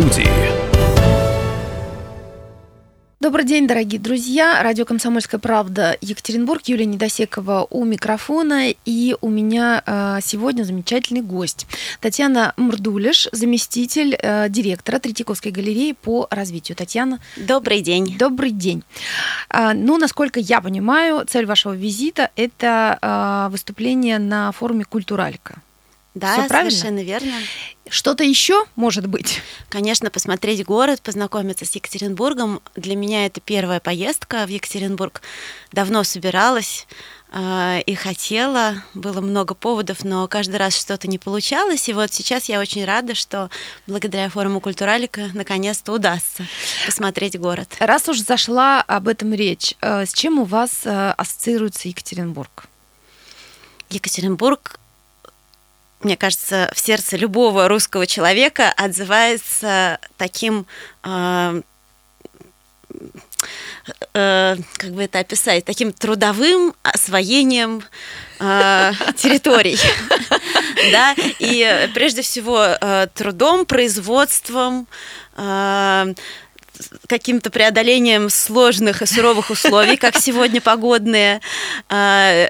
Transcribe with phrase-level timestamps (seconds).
[0.00, 0.28] студии.
[3.20, 4.62] Добрый день, дорогие друзья.
[4.62, 8.70] Радио «Комсомольская правда» Екатеринбург, Юлия Недосекова у микрофона.
[8.86, 11.66] И у меня э, сегодня замечательный гость.
[12.00, 16.76] Татьяна Мрдулиш, заместитель э, директора Третьяковской галереи по развитию.
[16.76, 17.20] Татьяна.
[17.36, 18.16] Добрый день.
[18.18, 18.82] Добрый день.
[19.50, 25.60] Э, ну, насколько я понимаю, цель вашего визита– это э, выступление на форуме «Культуралька».
[26.14, 26.70] Да, Всё правильно?
[26.70, 27.32] совершенно верно.
[27.88, 29.40] Что-то еще может быть?
[29.68, 32.60] Конечно, посмотреть город, познакомиться с Екатеринбургом.
[32.74, 35.22] Для меня это первая поездка в Екатеринбург.
[35.70, 36.88] Давно собиралась
[37.32, 38.82] э, и хотела.
[38.94, 41.88] Было много поводов, но каждый раз что-то не получалось.
[41.88, 43.48] И вот сейчас я очень рада, что
[43.86, 46.44] благодаря форуму Культуралика наконец-то удастся
[46.86, 47.76] посмотреть город.
[47.78, 52.64] Раз уж зашла об этом речь, э, с чем у вас э, ассоциируется Екатеринбург?
[53.90, 54.79] Екатеринбург
[56.02, 60.66] мне кажется, в сердце любого русского человека отзывается таким
[61.04, 61.62] э,
[64.14, 67.82] э, как бы это описать, таким трудовым освоением
[68.38, 69.78] э, территорий.
[70.92, 74.86] Да, и прежде всего э, трудом, производством,
[75.36, 76.14] э,
[77.06, 81.40] каким-то преодолением сложных и суровых условий, как сегодня погодные,
[81.88, 82.48] э,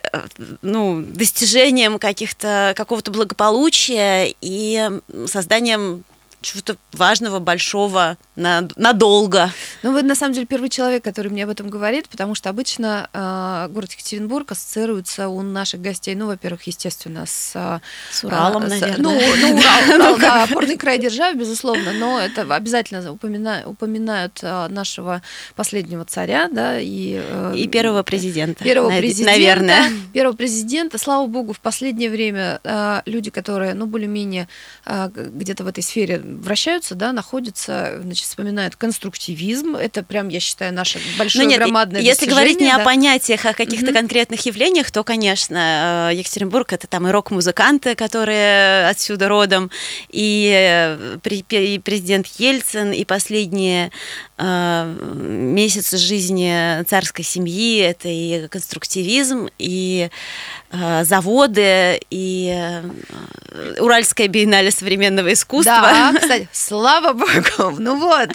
[0.63, 4.91] ну, достижением каких-то какого-то благополучия и
[5.27, 6.05] созданием
[6.41, 9.51] чего-то важного, большого, на, надолго.
[9.83, 13.09] Ну, вы на самом деле первый человек, который мне об этом говорит, потому что обычно
[13.13, 17.81] э, город Екатеринбург ассоциируется у наших гостей, ну, во-первых, естественно, с,
[18.11, 18.99] с Уралом, э, наверное.
[18.99, 24.69] ну, ну, Урал, Урал да, опорный край державы, безусловно, но это обязательно упоминают, упоминают э,
[24.69, 25.23] нашего
[25.55, 27.21] последнего царя, да, и...
[27.23, 28.65] Э, и первого президента.
[28.65, 29.33] Первого президента.
[29.33, 29.91] Наверное.
[30.15, 30.99] Первого президента.
[30.99, 34.49] Слава богу, в последнее время э, люди, которые, ну, более-менее
[34.87, 39.77] э, где-то в этой сфере вращаются, да, находятся, значит, вспоминают конструктивизм.
[39.77, 42.77] Это прям, я считаю, наше большое ну, нет, громадное Если говорить не да.
[42.77, 43.95] о понятиях, а о каких-то mm-hmm.
[43.95, 49.71] конкретных явлениях, то, конечно, э, Екатеринбург это там и рок-музыканты, которые отсюда родом,
[50.09, 51.19] и, э,
[51.51, 53.91] и президент Ельцин, и последние
[54.39, 60.09] э, месяцы жизни царской семьи, это и конструктивизм, и
[61.03, 62.81] заводы, и
[63.81, 65.81] Уральская биеннале современного искусства.
[65.83, 68.31] Да, кстати, слава богу, ну вот.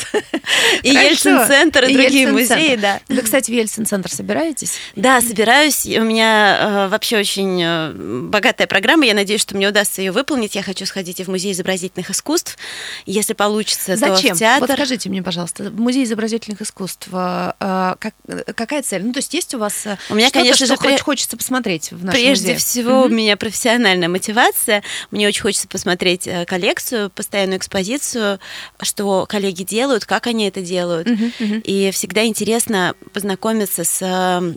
[0.84, 3.00] И Ельцин-центр, и другие музеи, да.
[3.07, 4.73] Вы, кстати, в Ельцин-центр собираетесь?
[4.96, 5.85] Да, собираюсь.
[5.85, 9.06] У меня вообще очень богатая программа.
[9.06, 10.56] Я надеюсь, что мне удастся ее выполнить.
[10.56, 12.57] Я хочу сходить и в музей изобразительных искусств.
[13.06, 14.29] Если получится, Зачем?
[14.29, 14.67] то в театр.
[14.67, 18.13] Вот скажите мне, пожалуйста, музей изобразительных искусств, как,
[18.56, 19.03] какая цель?
[19.03, 20.97] Ну, то есть есть у вас у меня, конечно же, при...
[20.97, 22.57] хочется посмотреть в нашем Прежде музее?
[22.57, 23.06] всего, mm-hmm.
[23.06, 24.84] у меня профессиональная мотивация.
[25.12, 31.08] Мне очень хочется посмотреть коллекцию, постоянную экспозицию, что коллеги делают, как они это делают.
[31.08, 31.34] Mm-hmm.
[31.40, 31.62] Mm-hmm.
[31.62, 34.56] И всегда интересно познакомиться с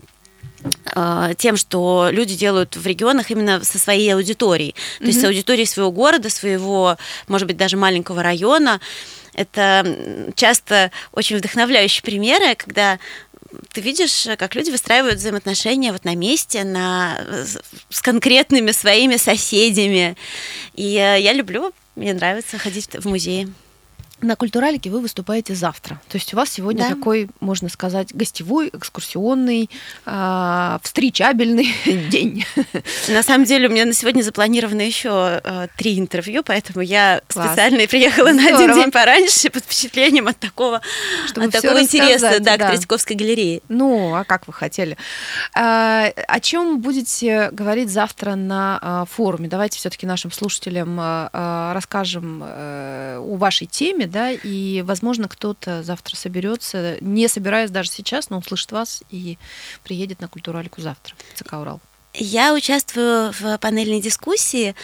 [1.37, 5.07] тем, что люди делают в регионах именно со своей аудиторией, то mm-hmm.
[5.07, 6.97] есть с аудиторией своего города, своего,
[7.27, 8.81] может быть, даже маленького района.
[9.33, 12.99] Это часто очень вдохновляющие примеры, когда
[13.71, 17.17] ты видишь, как люди выстраивают взаимоотношения вот на месте, на,
[17.89, 20.17] с конкретными своими соседями.
[20.75, 23.53] И я люблю, мне нравится ходить в музеи.
[24.21, 26.01] На культуралике вы выступаете завтра.
[26.09, 26.89] То есть у вас сегодня Да.
[26.95, 29.69] такой, можно сказать, гостевой, экскурсионный,
[30.05, 31.73] а, встречабельный
[32.09, 32.45] день.
[33.07, 37.47] На самом деле у меня на сегодня запланировано еще э, три интервью, поэтому я Класс.
[37.47, 40.81] специально приехала на один день пораньше под впечатлением от такого,
[41.27, 42.67] Чтобы от такого интереса да, да.
[42.67, 43.61] к Третьяковской галерее.
[43.69, 44.97] Ну, а как вы хотели?
[45.55, 49.47] А, о чем будете говорить завтра на а, форуме?
[49.47, 50.99] Давайте все-таки нашим слушателям
[51.33, 58.29] расскажем э, о вашей теме, да, и, возможно, кто-то завтра соберется, не собираясь даже сейчас,
[58.29, 59.37] но услышит вас и
[59.83, 61.79] приедет на культуралику завтра в ЦК Урал.
[62.13, 64.75] Я участвую в панельной дискуссии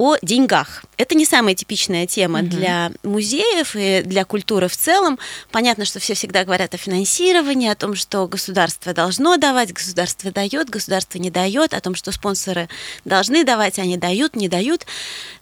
[0.00, 0.82] о деньгах.
[0.96, 2.48] Это не самая типичная тема Мгм.
[2.48, 5.18] для музеев и для культуры в целом.
[5.50, 10.70] Понятно, что все всегда говорят о финансировании, о том, что государство должно давать, государство дает,
[10.70, 12.70] государство не дает, о том, что спонсоры
[13.04, 14.86] должны давать, они дают, не дают.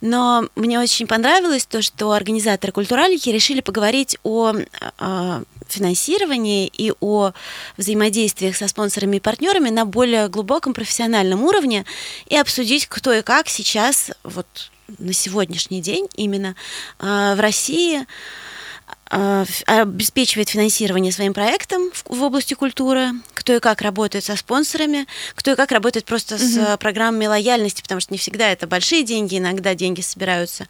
[0.00, 4.54] Но мне очень понравилось то, что организаторы культуралики решили поговорить о
[4.98, 7.32] э, финансировании и о
[7.76, 11.84] взаимодействиях со спонсорами и партнерами на более глубоком профессиональном уровне
[12.26, 14.46] и обсудить, кто и как сейчас, вот
[14.98, 16.54] на сегодняшний день именно
[16.98, 18.06] э, в России
[19.10, 25.06] ф- обеспечивает финансирование своим проектам в, в области культуры, кто и как работает со спонсорами,
[25.34, 26.64] кто и как работает просто с Мгм.
[26.64, 30.68] э, программами лояльности, потому что не всегда это большие деньги, иногда деньги собираются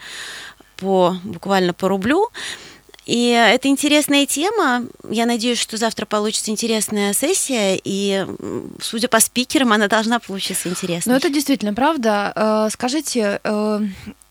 [0.77, 2.29] по буквально по рублю.
[3.09, 4.85] И это интересная тема.
[5.09, 8.27] Я надеюсь, что завтра получится интересная сессия, и,
[8.83, 11.13] судя по спикерам, она должна получиться интересной.
[11.13, 12.33] Ну, это действительно правда.
[12.37, 13.81] Э, скажите, э,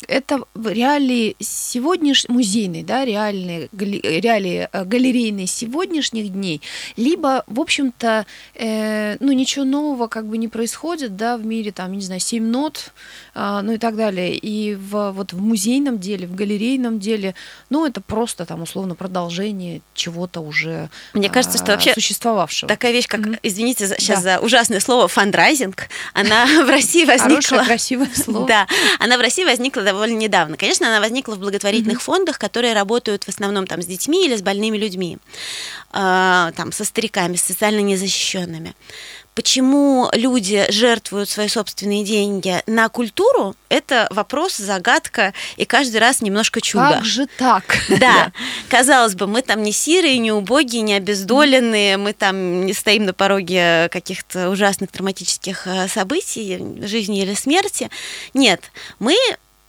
[0.08, 6.62] это реалии сегодняшней музейной, да, реальные, реалии э, галерейные сегодняшних дней,
[6.96, 11.94] либо, в общем-то, э, ну, ничего нового как бы не происходит, да, в мире, там,
[11.94, 12.92] не знаю, семь нот,
[13.34, 17.34] э, ну и так далее, и в, вот в музейном деле, в галерейном деле,
[17.70, 22.70] ну, это просто, там, условно, продолжение чего-то уже Мне кажется, что вообще существовавшего.
[22.70, 23.40] Такая вещь, как, mm-hmm.
[23.44, 24.38] извините сейчас да.
[24.38, 27.38] за ужасное слово, фандрайзинг, она в России возникла...
[27.38, 28.48] Хорошее, красивое слово.
[28.48, 28.68] Да,
[29.00, 30.58] она в России возникла довольно недавно.
[30.58, 32.04] Конечно, она возникла в благотворительных mm-hmm.
[32.04, 35.18] фондах, которые работают в основном там с детьми или с больными людьми,
[35.94, 38.76] э, там со стариками, с социально незащищенными.
[39.38, 46.60] Почему люди жертвуют свои собственные деньги на культуру, это вопрос, загадка, и каждый раз немножко
[46.60, 46.94] чудо.
[46.94, 47.78] Как же так?
[48.00, 48.32] Да.
[48.70, 53.14] Казалось бы, мы там не сирые, не убогие, не обездоленные, мы там не стоим на
[53.14, 57.92] пороге каких-то ужасных травматических э, событий, жизни или смерти.
[58.34, 59.16] Нет, мы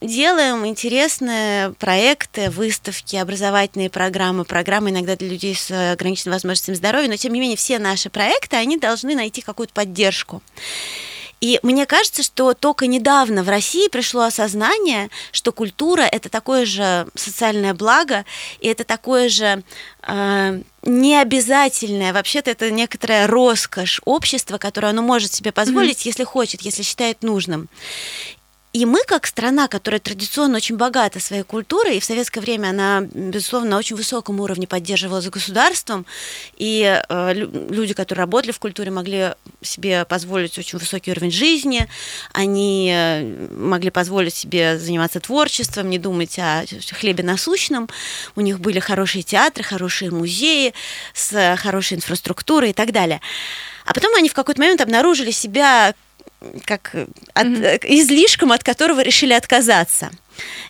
[0.01, 7.17] делаем интересные проекты, выставки, образовательные программы, программы иногда для людей с ограниченными возможностями здоровья, но
[7.17, 10.43] тем не менее все наши проекты, они должны найти какую-то поддержку.
[11.41, 17.07] И мне кажется, что только недавно в России пришло осознание, что культура это такое же
[17.15, 18.25] социальное благо,
[18.59, 19.63] и это такое же
[20.03, 26.09] э, необязательное, вообще-то это некоторая роскошь общества, которое оно может себе позволить, mm-hmm.
[26.09, 27.69] если хочет, если считает нужным.
[28.75, 33.01] И мы, как страна, которая традиционно очень богата своей культурой, и в советское время она,
[33.01, 36.05] безусловно, на очень высоком уровне поддерживалась государством,
[36.59, 39.31] и э, люди, которые работали в культуре, могли
[39.63, 41.89] себе позволить очень высокий уровень жизни,
[42.35, 47.89] они э, могли позволить себе заниматься творчеством, не думать о хлебе насущном,
[48.37, 50.75] у них были хорошие театры, хорошие музеи
[51.15, 53.23] с хорошей инфраструктурой и так далее.
[53.87, 55.95] А потом они в какой-то момент обнаружили себя
[56.65, 56.95] как
[57.35, 57.81] от, mm-hmm.
[57.85, 60.11] излишком, от которого решили отказаться.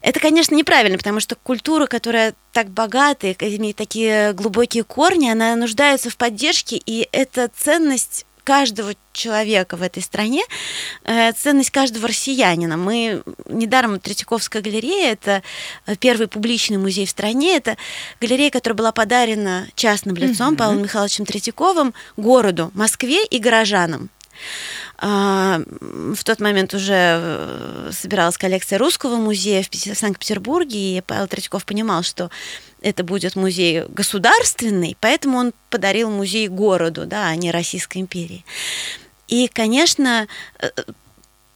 [0.00, 6.08] Это, конечно, неправильно, потому что культура, которая так богата, имеет такие глубокие корни, она нуждается
[6.08, 10.42] в поддержке, и это ценность каждого человека в этой стране,
[11.04, 12.78] э, ценность каждого россиянина.
[12.78, 15.42] Мы недаром Третьяковская галерея, это
[16.00, 17.76] первый публичный музей в стране, это
[18.22, 20.56] галерея, которая была подарена частным лицом mm-hmm.
[20.56, 24.08] Павлом Михайловичем Третьяковым городу, Москве и горожанам.
[25.00, 31.64] А, в тот момент уже э, собиралась коллекция русского музея в Санкт-Петербурге, и Павел Третьяков
[31.64, 32.30] понимал, что
[32.80, 38.44] это будет музей государственный, поэтому он подарил музей городу, да, а не Российской империи.
[39.28, 40.26] И, конечно,
[40.58, 40.70] э,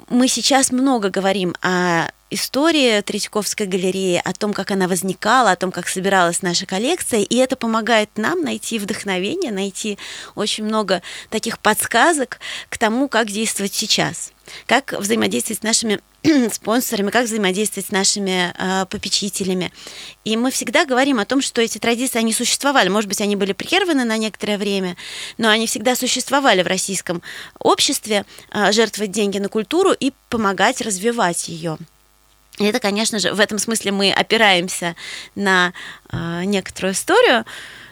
[0.09, 5.71] мы сейчас много говорим о истории Третьяковской галереи, о том, как она возникала, о том,
[5.71, 9.99] как собиралась наша коллекция, и это помогает нам найти вдохновение, найти
[10.35, 14.33] очень много таких подсказок к тому, как действовать сейчас,
[14.67, 16.01] как взаимодействовать с нашими
[16.53, 19.73] спонсорами, как взаимодействовать с нашими э, попечителями.
[20.25, 22.89] И мы всегда говорим о том, что эти традиции, они существовали.
[22.89, 24.97] Может быть, они были прерваны на некоторое время,
[25.39, 27.23] но они всегда существовали в российском
[27.59, 31.79] обществе, э, жертвовать деньги на культуру и помогать развивать ее.
[32.59, 34.95] Это, конечно же, в этом смысле мы опираемся
[35.35, 35.73] на
[36.11, 37.45] э, некоторую историю,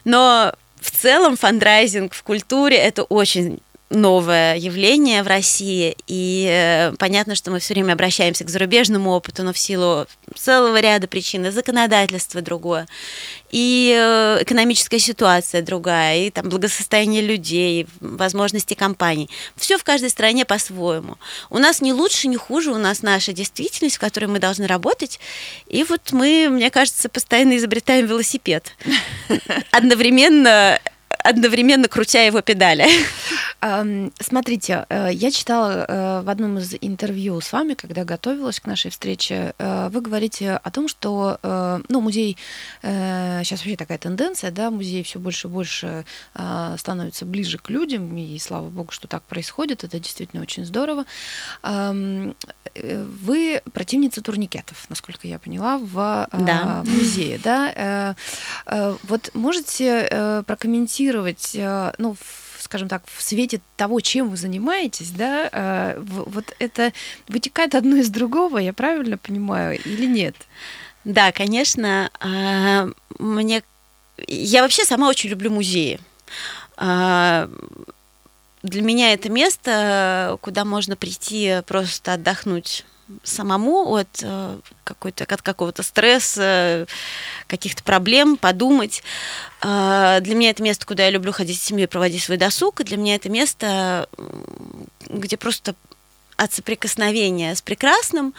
[0.05, 7.35] но в целом фандрайзинг в культуре это очень новое явление в России, и э, понятно,
[7.35, 10.07] что мы все время обращаемся к зарубежному опыту, но в силу
[10.37, 12.87] целого ряда причин, и законодательство другое,
[13.51, 19.29] и э, экономическая ситуация другая, и там благосостояние людей, возможности компаний.
[19.57, 21.19] Все в каждой стране по-своему.
[21.51, 25.19] У нас не лучше, не хуже, у нас наша действительность, в которой мы должны работать,
[25.67, 28.73] и вот мы, мне кажется, постоянно изобретаем велосипед.
[29.73, 30.79] Одновременно
[31.25, 32.87] одновременно крутя его педали.
[34.19, 38.91] Смотрите, э, я читала э, в одном из интервью с вами, когда готовилась к нашей
[38.91, 41.39] встрече, э, вы говорите о том, что
[41.89, 42.37] ну, музей,
[42.83, 46.05] сейчас вообще такая тенденция, да, музей все больше и больше
[46.79, 51.05] становится ближе к людям, и слава богу, что так происходит, это действительно очень здорово.
[52.75, 56.83] Вы противница турникетов, насколько я поняла, в да.
[56.87, 58.17] музее, да?
[59.03, 61.10] Вот можете прокомментировать,
[61.99, 62.17] ну,
[62.59, 66.93] скажем так, в свете того, чем вы занимаетесь, да, э, вот это
[67.29, 70.37] вытекает одно из другого, я правильно понимаю, или нет?
[71.05, 72.11] Да, конечно.
[72.21, 72.89] А,
[73.19, 73.63] мне
[74.27, 75.99] я вообще сама очень люблю музеи.
[76.77, 77.49] А,
[78.63, 82.85] для меня это место, куда можно прийти просто отдохнуть
[83.23, 86.87] самому от э, какой-то от какого-то стресса,
[87.47, 89.03] каких-то проблем, подумать.
[89.63, 92.81] Э, для меня это место, куда я люблю ходить с семьей, проводить свой досуг.
[92.81, 94.09] И для меня это место,
[95.09, 95.75] где просто
[96.37, 98.35] от соприкосновения с прекрасным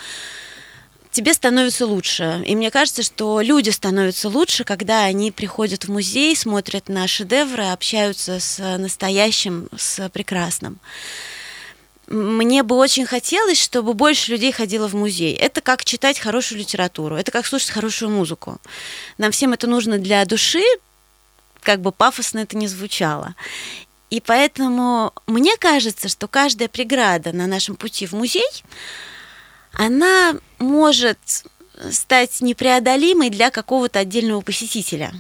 [1.12, 2.42] тебе становится лучше.
[2.46, 7.66] И мне кажется, что люди становятся лучше, когда они приходят в музей, смотрят на шедевры,
[7.66, 10.80] общаются с настоящим, с прекрасным.
[12.12, 15.34] Мне бы очень хотелось, чтобы больше людей ходило в музей.
[15.34, 18.60] Это как читать хорошую литературу, это как слушать хорошую музыку.
[19.18, 20.62] Нам всем это нужно для души,
[21.62, 23.34] как бы пафосно это не звучало.
[24.10, 28.52] И поэтому мне кажется, что каждая преграда на нашем пути в музей,
[29.72, 31.18] она может
[31.92, 35.14] стать непреодолимой для какого-то отдельного посетителя.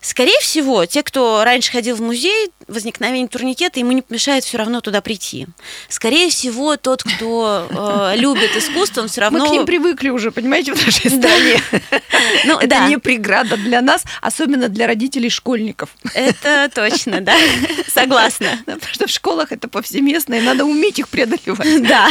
[0.00, 4.80] Скорее всего, те, кто раньше ходил в музей, возникновение турникета ему не помешает все равно
[4.80, 5.46] туда прийти.
[5.88, 9.40] Скорее всего, тот, кто э, любит искусство, он все равно...
[9.40, 11.60] Мы к ним привыкли уже, понимаете, в нашей стране.
[12.44, 15.90] Ну, это не преграда для нас, особенно для родителей школьников.
[16.14, 17.34] Это точно, да.
[17.88, 18.58] Согласна.
[18.66, 21.82] Потому что в школах это повсеместно, и надо уметь их преодолевать.
[21.86, 22.08] Да.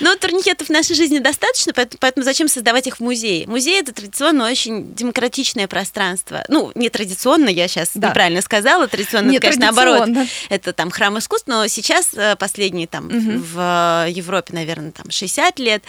[0.00, 3.46] Но турникетов в нашей жизни достаточно, поэтому зачем создавать их в музее?
[3.46, 6.44] Музей– это традиционно очень демократичное пространство.
[6.48, 8.08] Ну, не традиционное, традиционно, я сейчас да.
[8.08, 10.08] неправильно сказала, традиционно, Нет, конечно, наоборот,
[10.48, 13.42] это там храм искусств, но сейчас э, последние там угу.
[13.54, 15.84] в Европе, наверное, там 60 лет,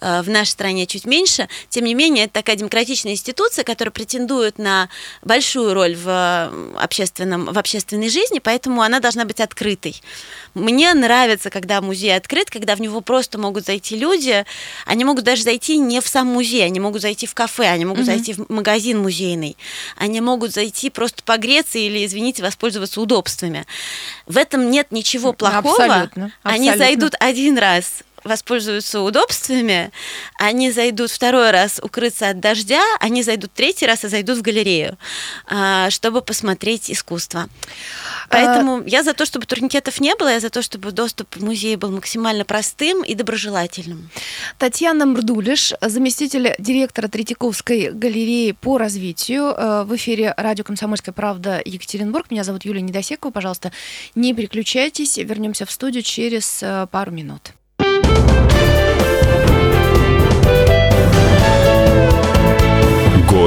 [0.00, 4.58] э, в нашей стране чуть меньше, тем не менее, это такая демократичная институция, которая претендует
[4.58, 4.88] на
[5.22, 10.00] большую роль в, общественном, в общественной жизни, поэтому она должна быть открытой.
[10.58, 14.44] Мне нравится, когда музей открыт, когда в него просто могут зайти люди,
[14.84, 18.02] они могут даже зайти не в сам музей, они могут зайти в кафе, они могут
[18.02, 18.06] угу.
[18.06, 19.56] зайти в магазин музейный,
[19.96, 23.66] они могут зайти просто погреться или, извините, воспользоваться удобствами.
[24.26, 25.70] В этом нет ничего плохого.
[25.70, 26.08] Абсолютно.
[26.08, 26.32] Абсолютно.
[26.42, 29.90] Они зайдут один раз воспользуются удобствами,
[30.38, 34.96] они зайдут второй раз укрыться от дождя, они зайдут третий раз и зайдут в галерею,
[35.46, 37.48] а, чтобы посмотреть искусство.
[38.28, 38.82] Поэтому а...
[38.86, 41.90] я за то, чтобы турникетов не было, я за то, чтобы доступ в музей был
[41.90, 44.10] максимально простым и доброжелательным.
[44.58, 52.30] Татьяна Мрдулиш, заместитель директора Третьяковской галереи по развитию э, в эфире радио «Комсомольская правда» Екатеринбург.
[52.30, 53.32] Меня зовут Юлия Недосекова.
[53.32, 53.72] Пожалуйста,
[54.14, 55.16] не переключайтесь.
[55.16, 57.52] Вернемся в студию через э, пару минут.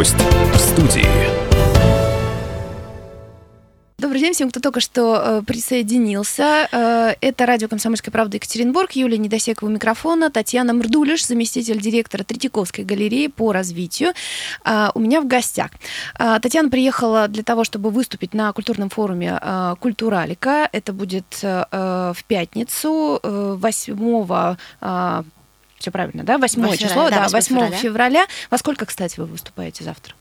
[0.02, 1.06] Гость в студии.
[4.00, 6.68] Добрый день всем, кто только что э, присоединился.
[6.72, 8.94] Э, это радио «Комсомольская правда» Екатеринбург.
[8.94, 10.32] Юлия Недосекова у микрофона.
[10.32, 14.14] Татьяна Мрдулиш, заместитель директора Третьяковской галереи по развитию.
[14.66, 15.70] Э, у меня в гостях.
[16.18, 20.68] Э, Татьяна приехала для того, чтобы выступить на культурном форуме э, «Культуралика».
[20.72, 25.24] Это будет э, в пятницу, э, 8 э,
[25.82, 26.38] все правильно, да?
[26.38, 27.78] 8 8 число, да, 8, 8 февраля.
[27.78, 28.26] февраля.
[28.50, 30.16] Во сколько, кстати, вы выступаете завтра?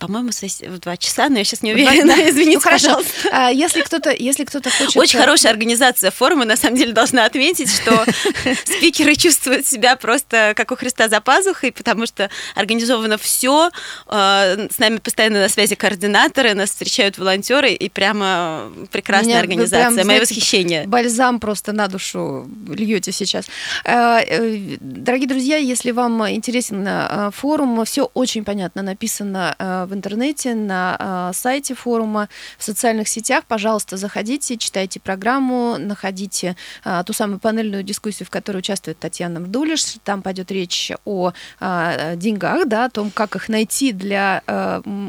[0.00, 2.16] По-моему, в два часа, но я сейчас не уверена.
[2.16, 2.22] Да.
[2.30, 2.86] Извините, ну, хорошо.
[2.86, 3.28] пожалуйста.
[3.32, 4.96] А, если кто-то, если кто-то хочет...
[4.96, 8.06] Очень э, хорошая организация форума, на самом деле, должна отметить, что
[8.64, 13.70] спикеры чувствуют себя просто как у Христа за пазухой, потому что организовано все,
[14.06, 19.94] э, с нами постоянно на связи координаторы, нас встречают волонтеры, и прямо прекрасная Меня организация.
[19.94, 20.86] Прям, Мое восхищение.
[20.86, 23.44] Бальзам просто на душу льете сейчас.
[23.84, 26.88] Э, дорогие друзья, если вам интересен
[27.32, 32.28] форум, все очень понятно написано в интернете, на э, сайте форума,
[32.58, 33.44] в социальных сетях.
[33.46, 39.96] Пожалуйста, заходите, читайте программу, находите э, ту самую панельную дискуссию, в которой участвует Татьяна Мдулиш.
[40.04, 44.42] Там пойдет речь о э, деньгах, да, о том, как их найти для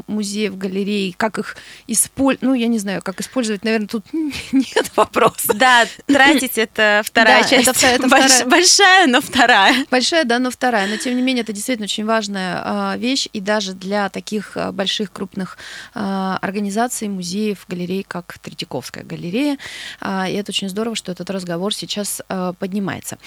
[0.06, 2.42] музеев, галерей, как их использовать.
[2.42, 5.54] Ну, я не знаю, как использовать, наверное, тут нет вопроса.
[5.54, 7.68] Да, тратить это вторая да, часть.
[7.68, 8.46] Это, это Больш, вторая.
[8.46, 9.86] Большая, но вторая.
[9.90, 10.88] Большая, да, но вторая.
[10.88, 15.58] Но, тем не менее, это действительно очень важная вещь, и даже для таких больших крупных
[15.94, 19.58] а, организаций, музеев, галерей, как Третьяковская галерея.
[20.00, 23.18] А, и это очень здорово, что этот разговор сейчас а, поднимается.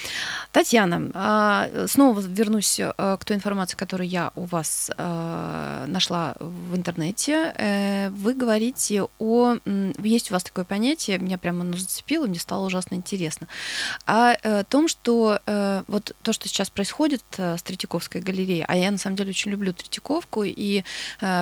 [0.52, 7.52] Татьяна, снова вернусь к той информации, которую я у вас нашла в интернете.
[7.56, 9.56] Э, вы говорите о...
[9.98, 13.48] Есть у вас такое понятие, меня прямо оно зацепило, мне стало ужасно интересно,
[14.06, 18.90] о э, том, что э, вот то, что сейчас происходит с Третьяковской галереей, а я
[18.90, 20.84] на самом деле очень люблю Третьяковку, и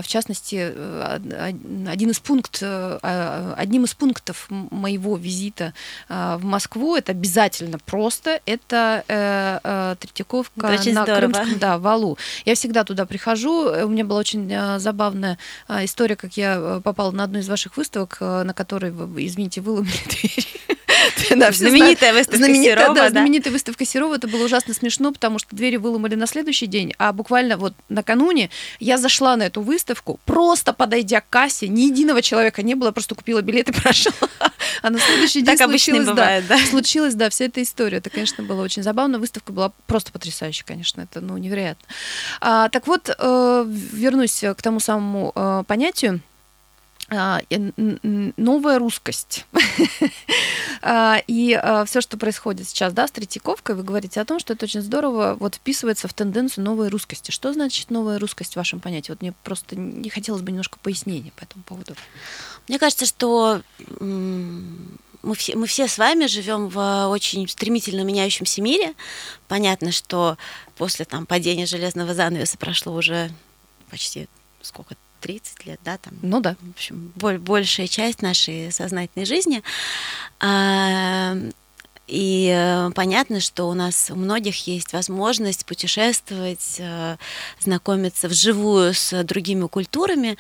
[0.02, 1.52] в частности, э,
[1.86, 5.74] один из пункт, э, а, одним из пунктов моего визита
[6.08, 9.04] э, в Москву, это обязательно просто, это
[10.00, 11.32] Третьяковка это на здорово.
[11.32, 12.18] Крымском да, валу.
[12.44, 13.70] Я всегда туда прихожу.
[13.84, 18.52] У меня была очень забавная история, как я попала на одну из ваших выставок, на
[18.54, 20.46] которой, извините, выломали двери.
[21.36, 22.94] Да, знаменитая выставка знаменитая, Серова.
[22.94, 24.14] Да, знаменитая выставка Серова.
[24.14, 28.50] Это было ужасно смешно, потому что двери выломали на следующий день, а буквально вот накануне
[28.80, 33.14] я зашла на эту выставку, просто подойдя к кассе, ни единого человека не было, просто
[33.14, 34.12] купила билет и прошла.
[34.82, 36.66] А на следующий день так случилось, бывает, да, да.
[36.66, 37.98] случилась, да, вся эта история.
[37.98, 39.18] Это, конечно, было очень забавно.
[39.18, 41.86] Выставка была просто потрясающая, конечно, это, ну, невероятно.
[42.40, 46.20] А, так вот, э, вернусь к тому самому э, понятию.
[47.14, 47.40] А,
[48.36, 49.46] новая русскость.
[50.86, 54.52] А, и а, все, что происходит сейчас, да, с Третьяковкой, вы говорите о том, что
[54.52, 57.30] это очень здорово вот вписывается в тенденцию новой русскости.
[57.30, 59.10] Что значит новая русскость в вашем понятии?
[59.10, 61.94] Вот мне просто не хотелось бы немножко пояснения по этому поводу.
[62.68, 63.62] Мне кажется, что
[63.98, 68.92] мы все, мы все с вами живем в очень стремительно меняющемся мире.
[69.48, 70.36] Понятно, что
[70.76, 73.30] после там, падения железного занавеса прошло уже
[73.90, 74.28] почти
[74.60, 76.12] сколько 30 лет, да, там.
[76.20, 76.54] Ну да.
[76.60, 79.62] В общем, большая часть нашей сознательной жизни.
[80.38, 81.34] А,
[82.06, 87.16] и э, понятно, что у нас у многих есть возможность путешествовать, э,
[87.58, 90.36] знакомиться вживую с другими культурами.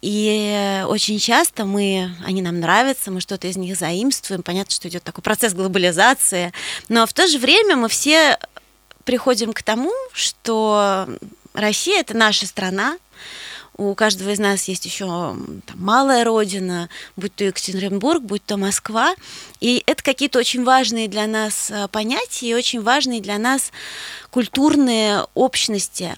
[0.00, 4.42] И очень часто мы, они нам нравятся, мы что-то из них заимствуем.
[4.42, 6.54] Понятно, что идет такой процесс глобализации.
[6.88, 8.38] Но в то же время мы все
[9.04, 11.06] приходим к тому, что
[11.52, 12.96] Россия это наша страна,
[13.78, 19.14] у каждого из нас есть еще там, малая родина, будь то Екатеринбург, будь то Москва.
[19.60, 23.72] И это какие-то очень важные для нас э, понятия и очень важные для нас
[24.30, 26.16] культурные общности.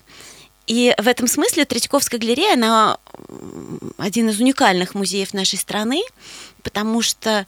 [0.67, 2.99] И в этом смысле Третьяковская галерея, она
[3.99, 6.03] один из уникальных музеев нашей страны,
[6.63, 7.47] потому что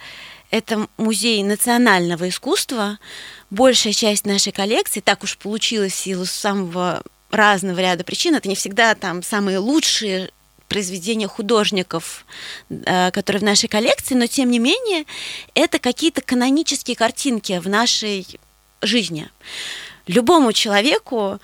[0.51, 2.99] это музей национального искусства.
[3.49, 7.03] Большая часть нашей коллекции, так уж получилось в силу самого
[7.33, 8.37] разного ряда причин.
[8.37, 10.31] Это не всегда там самые лучшие
[10.69, 12.25] произведения художников,
[12.71, 15.05] э, которые в нашей коллекции, но тем не менее
[15.55, 18.27] это какие-то канонические картинки в нашей
[18.81, 19.29] жизни.
[20.07, 21.41] Любому человеку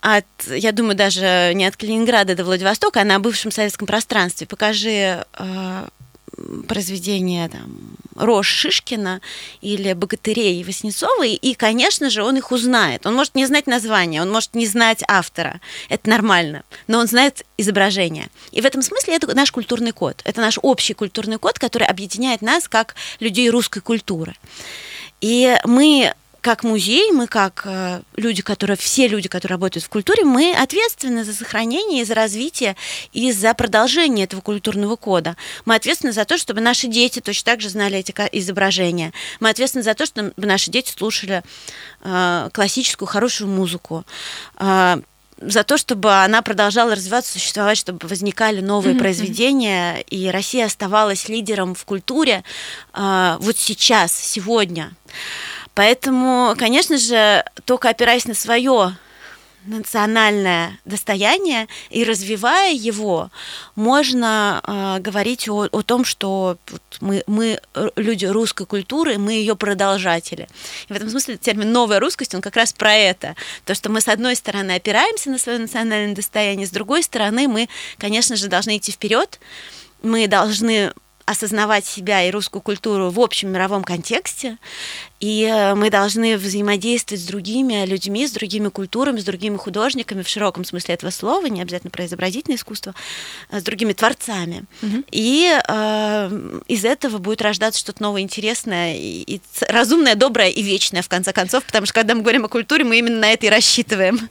[0.00, 4.46] от, я думаю, даже не от Калининграда до Владивостока, а на бывшем советском пространстве.
[4.46, 5.88] Покажи э,
[6.68, 9.20] произведения там, Рош Шишкина
[9.60, 13.06] или Богатырей Васнецовой, и, конечно же, он их узнает.
[13.06, 15.60] Он может не знать название, он может не знать автора.
[15.88, 16.62] Это нормально.
[16.86, 18.28] Но он знает изображение.
[18.52, 20.22] И в этом смысле это наш культурный код.
[20.24, 24.34] Это наш общий культурный код, который объединяет нас как людей русской культуры.
[25.20, 30.24] И мы как музей, мы как э, люди, которые, все люди, которые работают в культуре,
[30.24, 32.76] мы ответственны за сохранение и за развитие
[33.12, 35.36] и за продолжение этого культурного кода.
[35.64, 39.12] Мы ответственны за то, чтобы наши дети точно так же знали эти изображения.
[39.40, 41.42] Мы ответственны за то, чтобы наши дети слушали
[42.02, 44.04] э, классическую хорошую музыку.
[44.58, 45.00] Э,
[45.40, 48.98] за то, чтобы она продолжала развиваться, существовать, чтобы возникали новые mm-hmm.
[48.98, 52.44] произведения, и Россия оставалась лидером в культуре
[52.92, 54.92] э, вот сейчас, сегодня.
[55.74, 58.96] Поэтому, конечно же, только опираясь на свое
[59.66, 63.30] национальное достояние и развивая его,
[63.74, 66.56] можно э, говорить о, о том, что
[67.00, 67.60] мы, мы
[67.96, 70.48] люди русской культуры, мы ее продолжатели.
[70.88, 73.36] И в этом смысле термин «новая русскость», он как раз про это.
[73.64, 77.68] То, что мы, с одной стороны, опираемся на свое национальное достояние, с другой стороны, мы,
[77.98, 79.40] конечно же, должны идти вперед,
[80.02, 80.92] мы должны
[81.30, 84.58] осознавать себя и русскую культуру в общем мировом контексте,
[85.20, 90.28] и э, мы должны взаимодействовать с другими людьми, с другими культурами, с другими художниками в
[90.28, 92.94] широком смысле этого слова, не обязательно про изобразительное искусство,
[93.48, 94.64] а с другими творцами.
[94.82, 95.04] Угу.
[95.12, 101.02] И э, из этого будет рождаться что-то новое, интересное, и, и разумное, доброе и вечное,
[101.02, 103.50] в конце концов, потому что когда мы говорим о культуре, мы именно на это и
[103.50, 104.28] рассчитываем.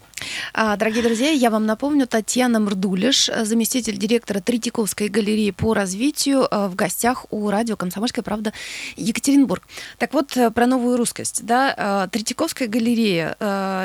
[0.53, 6.67] А, дорогие друзья, я вам напомню, Татьяна Мрдулиш, заместитель директора Третьяковской галереи по развитию, э,
[6.67, 8.53] в гостях у радио «Комсомольская правда»
[8.95, 9.63] Екатеринбург.
[9.97, 11.45] Так вот, э, про новую русскость.
[11.45, 12.05] Да?
[12.05, 13.35] Э, Третьяковская галерея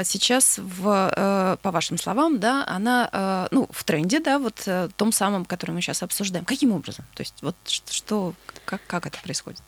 [0.04, 4.66] сейчас, в, по вашим словам, да, она ну, в тренде, да, вот
[4.96, 6.44] том самом, который мы сейчас обсуждаем.
[6.44, 7.04] Каким образом?
[7.14, 9.62] То есть вот что, как, как это происходит?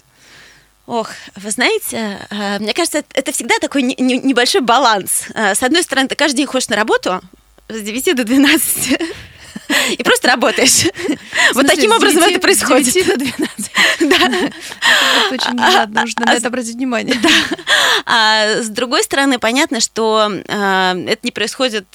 [0.86, 2.18] Ох, вы знаете,
[2.60, 5.24] мне кажется, это всегда такой небольшой баланс.
[5.34, 7.20] С одной стороны, ты каждый день ходишь на работу
[7.68, 9.00] с 9 до 12,
[9.98, 10.86] и просто работаешь.
[11.54, 12.88] Вот таким образом это происходит.
[12.88, 13.70] С 9 до 12.
[14.00, 14.16] Да.
[14.16, 17.16] Это очень а, нужно на это обратить внимание.
[18.04, 21.86] А с другой стороны, понятно, что а, это не происходит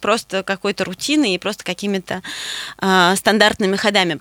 [0.00, 2.22] просто какой-то рутиной и просто какими-то
[2.78, 4.20] а, стандартными ходами.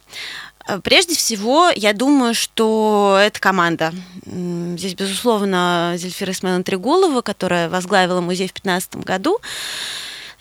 [0.83, 3.93] Прежде всего, я думаю, что это команда.
[4.25, 9.39] Здесь, безусловно, Зельфира Исмаиловна Трегулова, которая возглавила музей в 2015 году.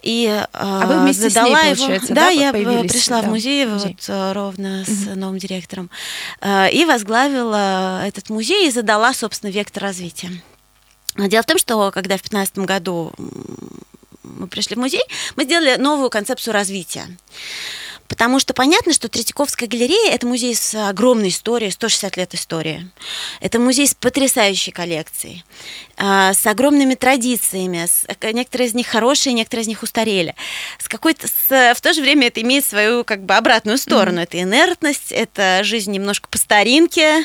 [0.02, 2.06] И а вы вместе задала с ней, его...
[2.08, 3.96] да, да, я пришла Да, в музей, музей.
[4.06, 5.90] вот ровно с новым директором
[6.44, 10.30] и возглавила этот музей и задала, собственно, вектор развития.
[11.16, 13.12] Дело в том, что когда в 2015 году
[14.22, 15.02] мы пришли в музей,
[15.34, 17.06] мы сделали новую концепцию развития.
[18.08, 22.90] Потому что понятно, что Третьяковская галерея– это музей с огромной историей, 160 лет истории.
[23.40, 25.44] Это музей с потрясающей коллекцией,
[25.96, 27.86] а, с огромными традициями.
[27.86, 30.34] С, некоторые из них хорошие, некоторые из них устарели.
[30.78, 34.20] С какой-то, с, в то же время это имеет свою как бы обратную сторону.
[34.20, 34.24] Mm-hmm.
[34.24, 37.24] Это инертность, это жизнь немножко по старинке,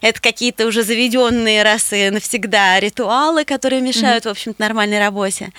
[0.00, 4.28] это какие-то уже заведенные раз и навсегда ритуалы, которые мешают, mm-hmm.
[4.28, 5.52] в общем-то, нормальной работе.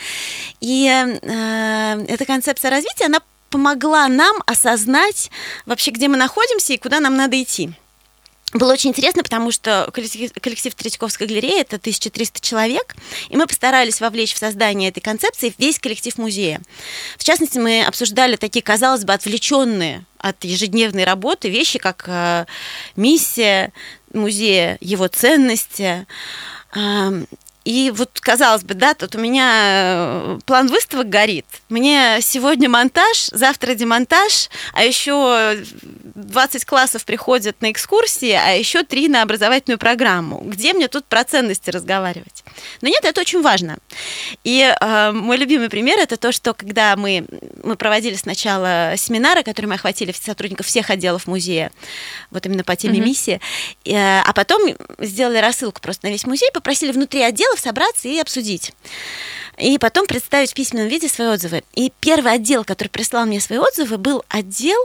[0.62, 3.20] И э, эта концепция развития, она
[3.54, 5.30] помогла нам осознать
[5.68, 7.70] вообще, где мы находимся и куда нам надо идти.
[8.52, 12.96] Было очень интересно, потому что коллектив, Третьяковской галереи это 1300 человек,
[13.30, 16.62] и мы постарались вовлечь в создание этой концепции весь коллектив музея.
[17.18, 22.46] В частности, мы обсуждали такие, казалось бы, отвлеченные от ежедневной работы вещи, как э,
[22.96, 23.72] миссия
[24.14, 26.08] музея, его ценности,
[26.76, 27.26] э,
[27.66, 31.46] и вот, казалось бы, да, тут у меня э, план выставок горит.
[31.70, 35.58] Мне сегодня монтаж, завтра демонтаж, а еще
[36.16, 40.42] 20 классов приходят на экскурсии, а еще 3 на образовательную программу.
[40.44, 42.44] Где мне тут про ценности разговаривать?
[42.82, 43.78] Но нет, это очень важно.
[44.44, 47.26] И э, мой любимый пример это то, что когда мы,
[47.64, 51.72] мы проводили сначала семинары, которые мы охватили сотрудников всех отделов музея,
[52.30, 53.04] вот именно по теме mm-hmm.
[53.04, 53.42] миссии,
[53.86, 57.22] э, а потом сделали рассылку просто на весь музей, попросили внутри
[57.54, 58.74] отделов собраться и обсудить
[59.60, 61.64] и потом представить в письменном виде свои отзывы.
[61.76, 64.80] И первый отдел, который прислал мне свои отзывы, был отдел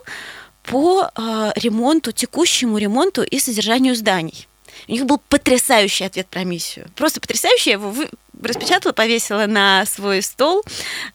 [0.62, 4.46] по э, ремонту, текущему ремонту и содержанию зданий.
[4.86, 6.86] У них был потрясающий ответ про миссию.
[6.96, 7.70] Просто потрясающий.
[7.70, 7.94] Я его
[8.42, 10.62] распечатала, повесила на свой стол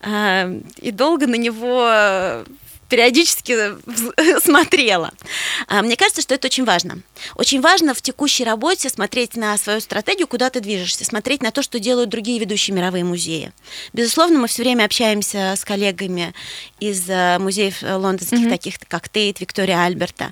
[0.01, 2.43] э, и долго на него
[2.93, 3.58] периодически
[4.39, 5.12] смотрела.
[5.67, 6.99] А, мне кажется, что это очень важно.
[7.34, 11.63] Очень важно в текущей работе смотреть на свою стратегию, куда ты движешься, смотреть на то,
[11.63, 13.51] что делают другие ведущие мировые музеи.
[13.93, 16.36] Безусловно, мы все время общаемся с коллегами
[16.79, 18.49] из э, музеев лондонских, mm-hmm.
[18.49, 20.32] таких как Тейт, Виктория Альберта.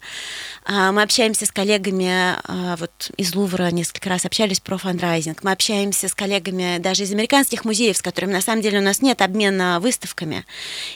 [0.64, 5.44] А, мы общаемся с коллегами а, вот из Лувра несколько раз общались про фандрайзинг.
[5.44, 9.02] Мы общаемся с коллегами даже из американских музеев, с которыми на самом деле у нас
[9.02, 10.46] нет обмена выставками.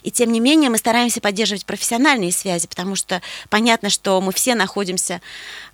[0.04, 4.56] И тем не менее мы стараемся поддерживать профессиональные связи, потому что понятно, что мы все
[4.56, 5.22] находимся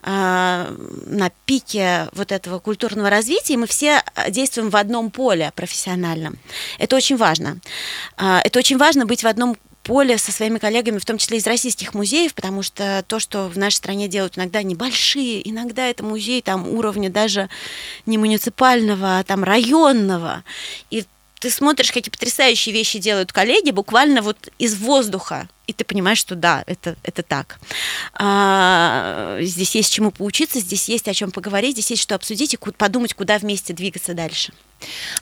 [0.04, 0.72] а,
[1.06, 6.38] на пике вот этого культурного развития, и мы все действуем в одном поле профессиональном.
[6.78, 7.60] Это очень важно.
[8.18, 11.94] Это очень важно быть в одном поле со своими коллегами, в том числе из российских
[11.94, 16.68] музеев, потому что то, что в нашей стране делают иногда небольшие, иногда это музей там
[16.68, 17.50] уровня даже
[18.06, 20.44] не муниципального, а там районного.
[20.90, 21.06] И
[21.42, 26.36] ты смотришь, какие потрясающие вещи делают коллеги, буквально вот из воздуха, и ты понимаешь, что
[26.36, 27.60] да, это, это так.
[28.14, 32.58] А, здесь есть чему поучиться, здесь есть о чем поговорить, здесь есть что обсудить и
[32.58, 34.54] подумать, куда вместе двигаться дальше.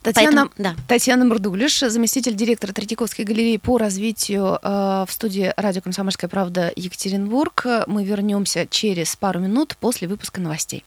[0.01, 0.75] Татьяна, Поэтому, да.
[0.89, 7.65] Татьяна Мурдулиш, заместитель директора Третьяковской галереи по развитию э, в студии радио «Комсомольская правда» Екатеринбург.
[7.87, 10.83] Мы вернемся через пару минут после выпуска новостей.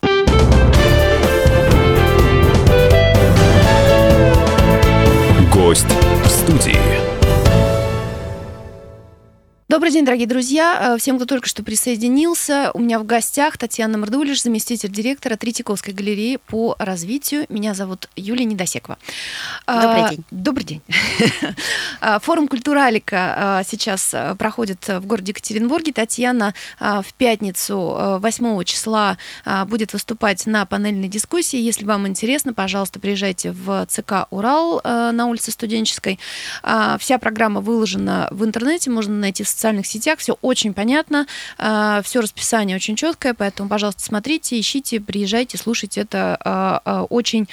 [5.63, 5.87] Гость
[6.25, 7.12] в студии.
[9.73, 10.97] Добрый день, дорогие друзья.
[10.97, 12.71] Э, всем, кто только что присоединился.
[12.75, 17.47] У меня в гостях Татьяна Мордулиш, заместитель директора Третьяковской галереи по развитию.
[17.49, 18.99] Меня зовут Юлия Недосекова.
[19.67, 20.25] Добрый день.
[20.31, 20.83] Добрый день.
[22.21, 25.95] Форум Культуралика сейчас проходит в городе Екатеринбурге.
[25.95, 29.17] Татьяна в пятницу 8 числа
[29.69, 31.59] будет выступать на панельной дискуссии.
[31.59, 36.19] Если вам интересно, пожалуйста, приезжайте в ЦК «Урал» на улице Студенческой.
[36.99, 42.21] Вся программа выложена в интернете, можно найти в социальных сетях, все очень понятно, а, все
[42.21, 47.49] расписание очень четкое, поэтому, пожалуйста, смотрите, ищите, приезжайте, слушайте, это а, а, очень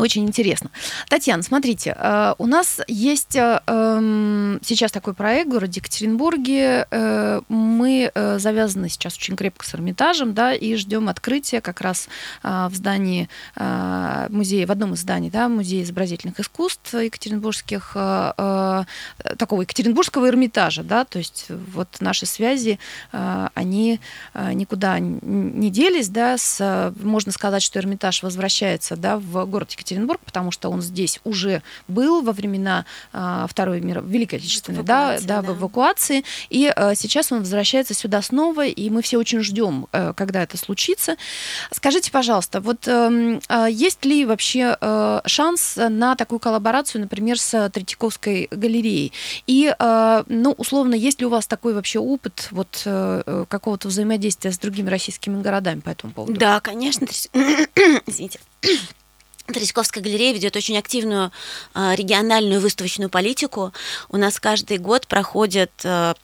[0.00, 0.70] очень интересно.
[1.08, 6.86] Татьяна, смотрите, э, у нас есть э, эм, сейчас такой проект в городе Екатеринбурге.
[6.90, 12.08] Э, мы завязаны сейчас очень крепко с Эрмитажем, да, и ждем открытия как раз
[12.42, 20.82] в здании музея, в одном из зданий, да, музея изобразительных искусств екатеринбургских, такого екатеринбургского Эрмитажа,
[20.82, 22.78] да, то есть вот наши связи,
[23.12, 24.00] они
[24.34, 30.20] никуда не делись, да, с, можно сказать, что Эрмитаж возвращается, да, в город Екатеринбург Екатеринбург,
[30.24, 35.42] потому что он здесь уже был во времена а, Второй мира, Великой Отечественной, да, да,
[35.42, 39.86] да, в эвакуации, и а, сейчас он возвращается сюда снова, и мы все очень ждем,
[39.92, 41.16] а, когда это случится.
[41.72, 48.48] Скажите, пожалуйста, вот а, есть ли вообще а, шанс на такую коллаборацию, например, с Третьяковской
[48.50, 49.12] галереей?
[49.46, 54.52] И, а, ну, условно, есть ли у вас такой вообще опыт вот а, какого-то взаимодействия
[54.52, 56.38] с другими российскими городами по этому поводу?
[56.38, 57.06] Да, конечно.
[58.06, 58.40] Извините.
[59.46, 61.32] Третьяковская галерея ведет очень активную
[61.74, 63.72] э, региональную выставочную политику.
[64.08, 66.14] У нас каждый год проходит э,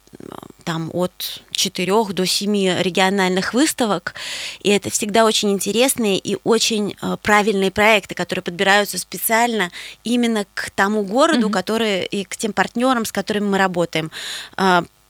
[0.64, 2.52] там от 4 до 7
[2.82, 4.14] региональных выставок,
[4.60, 9.70] и это всегда очень интересные и очень э, правильные проекты, которые подбираются специально
[10.04, 11.52] именно к тому городу, mm-hmm.
[11.52, 14.10] который и к тем партнерам, с которыми мы работаем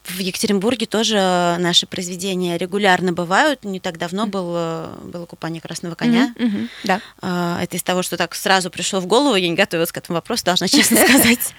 [0.09, 3.65] в Екатеринбурге тоже наши произведения регулярно бывают.
[3.65, 6.35] Не так давно был, э, было купание красного коня.
[6.37, 7.01] Mm-hmm, mm-hmm, да.
[7.21, 9.37] А, это из того, что так сразу пришло в голову.
[9.37, 11.55] Я не готовилась к этому вопросу, должна честно сказать.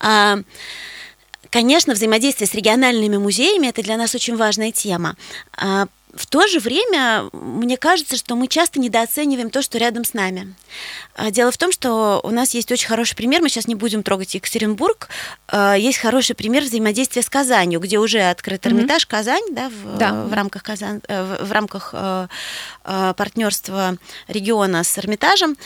[0.00, 0.38] А,
[1.50, 5.16] конечно, взаимодействие с региональными музеями это для нас очень важная тема.
[6.16, 10.54] В то же время мне кажется, что мы часто недооцениваем то, что рядом с нами.
[11.14, 14.02] А, дело в том, что у нас есть очень хороший пример, мы сейчас не будем
[14.02, 15.08] трогать Екатеринбург,
[15.48, 19.10] а, есть хороший пример взаимодействия с Казанью, где уже открыт Эрмитаж mm-hmm.
[19.10, 20.12] Казань, да, в, да.
[20.24, 22.28] в рамках, Казан, э, в, в рамках э,
[22.84, 23.96] э, партнерства
[24.28, 25.56] региона с Эрмитажем.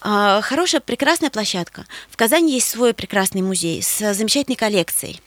[0.00, 1.84] А, хорошая, прекрасная площадка.
[2.10, 5.20] В Казани есть свой прекрасный музей с замечательной коллекцией.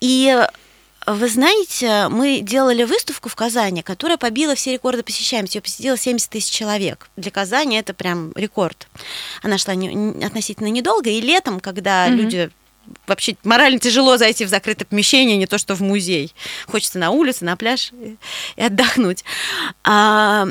[0.00, 0.46] И
[1.14, 5.56] вы знаете, мы делали выставку в Казани, которая побила все рекорды посещаемости.
[5.56, 7.08] Ее посетило 70 тысяч человек.
[7.16, 8.88] Для Казани это прям рекорд.
[9.42, 12.14] Она шла не, относительно недолго, и летом, когда mm-hmm.
[12.14, 12.50] люди
[13.06, 16.34] вообще морально тяжело зайти в закрытое помещение, не то что в музей.
[16.66, 17.92] Хочется на улицу, на пляж
[18.56, 19.24] и отдохнуть.
[19.84, 20.48] А,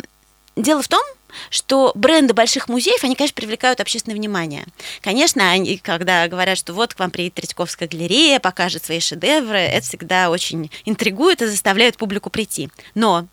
[0.55, 1.01] дело в том,
[1.49, 4.65] что бренды больших музеев, они, конечно, привлекают общественное внимание.
[5.01, 9.85] Конечно, они, когда говорят, что вот к вам приедет Третьяковская галерея, покажет свои шедевры, это
[9.85, 12.69] всегда очень интригует и заставляет публику прийти.
[12.95, 13.27] Но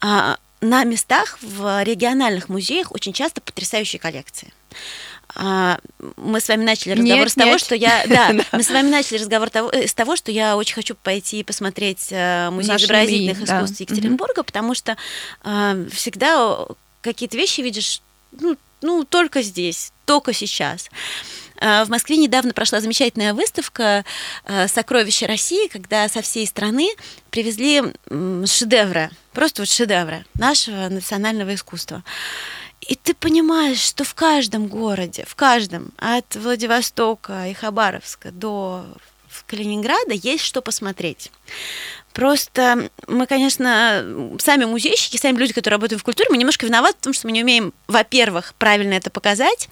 [0.00, 4.52] а, на местах в региональных музеях очень часто потрясающие коллекции.
[5.34, 5.78] А,
[6.16, 7.60] мы с вами начали разговор нет, с того, нет.
[7.60, 10.74] что я, да, мы с вами начали разговор того, э, с того, что я очень
[10.74, 13.84] хочу пойти и посмотреть э, музей изобразительных искусств да.
[13.84, 14.44] Екатеринбурга, угу.
[14.44, 14.96] потому что
[15.44, 16.66] э, всегда
[17.02, 18.00] какие-то вещи видишь,
[18.32, 20.88] ну, ну, только здесь, только сейчас.
[21.58, 24.04] А, в Москве недавно прошла замечательная выставка
[24.44, 26.90] а, «Сокровища России», когда со всей страны
[27.30, 27.82] привезли
[28.46, 32.02] шедевры, просто вот шедевры нашего национального искусства.
[32.80, 38.84] И ты понимаешь, что в каждом городе, в каждом, от Владивостока и Хабаровска до
[39.46, 41.30] Калининграда есть что посмотреть.
[42.12, 44.04] Просто мы, конечно,
[44.38, 47.32] сами музейщики, сами люди, которые работают в культуре, мы немножко виноваты в том, что мы
[47.32, 49.68] не умеем, во-первых, правильно это показать,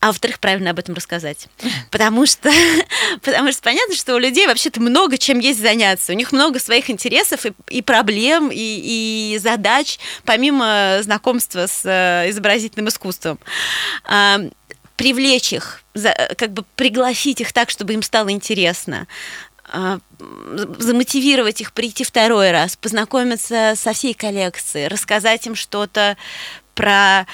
[0.00, 1.48] а во-вторых, правильно об этом рассказать.
[1.90, 2.50] Потому что,
[3.22, 6.12] потому что понятно, что у людей вообще-то много чем есть заняться.
[6.12, 12.30] У них много своих интересов и, и проблем, и, и задач, помимо знакомства с э,
[12.30, 13.38] изобразительным искусством
[14.96, 15.82] привлечь их,
[16.36, 19.06] как бы пригласить их так, чтобы им стало интересно,
[19.68, 19.98] а,
[20.78, 26.16] замотивировать их прийти второй раз, познакомиться со всей коллекцией, рассказать им что-то
[26.74, 27.26] про,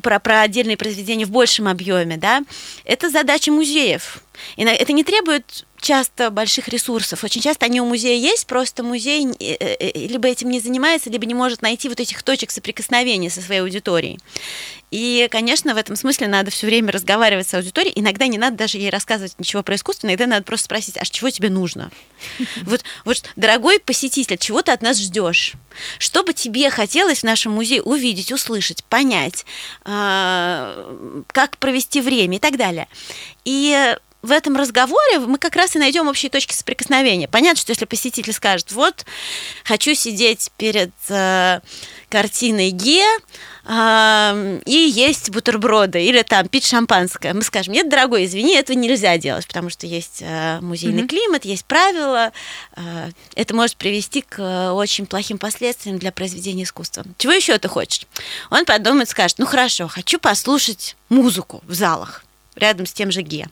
[0.00, 2.42] про, про отдельные произведения в большем объеме, да,
[2.84, 4.22] это задача музеев.
[4.56, 7.24] И это не требует часто больших ресурсов.
[7.24, 11.10] Очень часто они у музея есть, просто музей э, э, э, либо этим не занимается,
[11.10, 14.18] либо не может найти вот этих точек соприкосновения со своей аудиторией.
[14.92, 17.94] И, конечно, в этом смысле надо все время разговаривать с аудиторией.
[17.96, 21.30] Иногда не надо даже ей рассказывать ничего про искусство, иногда надо просто спросить, а чего
[21.30, 21.90] тебе нужно?
[22.62, 25.54] Вот, вот, дорогой посетитель, чего ты от нас ждешь?
[25.98, 29.44] Что бы тебе хотелось в нашем музее увидеть, услышать, понять,
[29.84, 32.86] а, как провести время и так далее.
[33.44, 37.26] И в этом разговоре мы как раз и найдем общие точки соприкосновения.
[37.26, 39.04] Понятно, что если посетитель скажет, вот,
[39.64, 41.60] хочу сидеть перед э,
[42.08, 43.04] картиной Ге,
[43.64, 49.18] э, и есть бутерброды, или там пить шампанское, мы скажем, нет, дорогой, извини, этого нельзя
[49.18, 51.08] делать, потому что есть э, музейный mm-hmm.
[51.08, 52.32] климат, есть правила,
[52.76, 57.04] э, это может привести к э, очень плохим последствиям для произведения искусства.
[57.18, 58.06] Чего еще ты хочешь?
[58.50, 63.48] Он подумает, скажет, ну хорошо, хочу послушать музыку в залах рядом с тем же Ге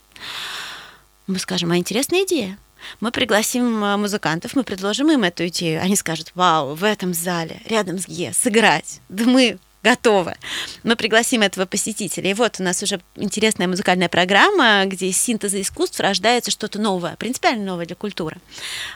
[1.27, 2.57] мы скажем, а интересная идея.
[2.99, 5.81] Мы пригласим э, музыкантов, мы предложим им эту идею.
[5.81, 9.01] Они скажут, вау, в этом зале, рядом с ГЕ, сыграть.
[9.09, 10.35] Да мы готово.
[10.83, 12.29] Мы пригласим этого посетителя.
[12.29, 17.15] И вот у нас уже интересная музыкальная программа, где из синтеза искусств рождается что-то новое,
[17.15, 18.37] принципиально новое для культуры.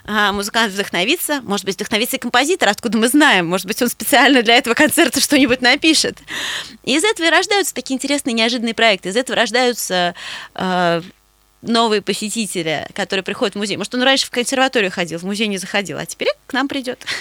[0.06, 4.44] А, музыкант вдохновится, может быть, вдохновится и композитор, откуда мы знаем, может быть, он специально
[4.44, 6.20] для этого концерта что-нибудь напишет.
[6.84, 10.14] И из этого и рождаются такие интересные, неожиданные проекты, из этого рождаются
[10.54, 11.02] э,
[11.68, 13.78] новые посетители, которые приходят в музей.
[13.78, 17.04] Может, он раньше в консерваторию ходил, в музей не заходил, а теперь к нам придет.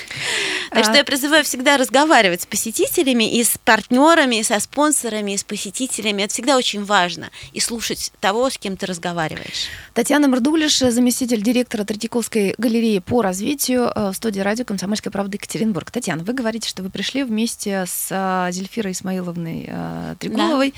[0.70, 5.36] Так что я призываю всегда разговаривать с посетителями и с партнерами, и со спонсорами, и
[5.36, 6.22] с посетителями.
[6.22, 7.30] Это всегда очень важно.
[7.52, 9.68] И слушать того, с кем ты разговариваешь.
[9.92, 15.92] Татьяна Мордулиш, заместитель директора Третьяковской галереи по развитию э, в студии радио «Комсомольская правда» Екатеринбург.
[15.92, 20.76] Татьяна, вы говорите, что вы пришли вместе с э, Зельфирой Исмаиловной э, Трегуловой да.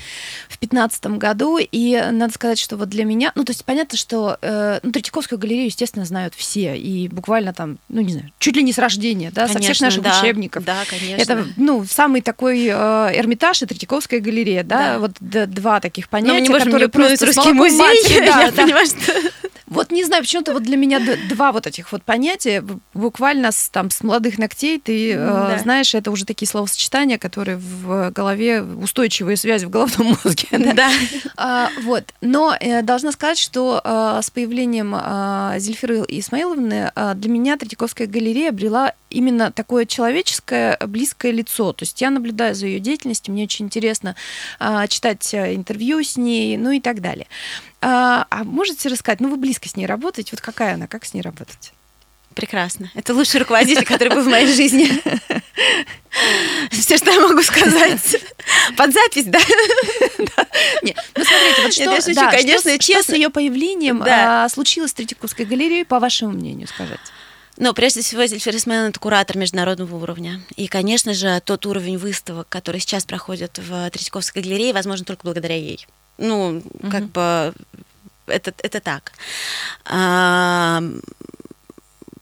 [0.55, 1.57] в 2015 году.
[1.59, 3.31] И надо сказать, что вот для меня...
[3.33, 6.77] Ну, то есть понятно, что ну, Третьяковскую галерею, естественно, знают все.
[6.77, 9.81] И буквально там, ну, не знаю, чуть ли не с рождения, да, конечно, со всех
[9.81, 10.63] наших да, учебников.
[10.63, 11.21] Да, конечно.
[11.21, 14.99] Это, ну, самый такой э, Эрмитаж и Третьяковская галерея, да, да.
[14.99, 18.41] вот да, два таких понятия, Но мы не можем которые просто русский музей, матери, да,
[18.41, 18.63] я да.
[18.63, 19.13] понимаю, что...
[19.67, 23.89] Вот не знаю, почему-то вот для меня два вот этих вот понятия, буквально с, там,
[23.89, 25.57] с молодых ногтей ты да.
[25.57, 30.47] э, знаешь, это уже такие словосочетания, которые в голове, устойчивые связи в головном мозге.
[30.51, 30.73] Да.
[30.73, 30.91] да.
[31.35, 32.05] А, вот.
[32.21, 38.05] Но э, должна сказать, что э, с появлением э, Зельфиры Исмаиловны э, для меня Третьяковская
[38.05, 41.71] галерея обрела именно такое человеческое, близкое лицо.
[41.71, 44.17] То есть я наблюдаю за ее деятельностью, мне очень интересно
[44.59, 47.27] э, читать интервью с ней, ну и так далее.
[47.79, 51.13] А, а можете рассказать, ну вы близко с ней работаете, вот какая она, как с
[51.13, 51.71] ней работать?
[52.37, 52.91] Прекрасно.
[52.93, 54.91] Это лучший руководитель, который был в моей жизни.
[56.69, 58.17] Все, что я могу сказать.
[58.77, 59.39] Под запись, да?
[60.83, 61.73] Нет, ну смотрите, вот
[62.03, 63.03] что, да, конечно, что, честно.
[63.03, 64.45] Что с ее появлением да.
[64.45, 66.99] а, случилось в Третьяковской галерее, по вашему мнению, скажите?
[67.57, 70.39] Ну, прежде всего, Зельфир Исмаил– это куратор международного уровня.
[70.55, 75.55] И, конечно же, тот уровень выставок, который сейчас проходит в Третьяковской галерее, возможно, только благодаря
[75.55, 75.87] ей.
[76.19, 76.91] Ну, угу.
[76.91, 77.55] как бы
[78.27, 79.13] это, это так.
[79.85, 80.83] А,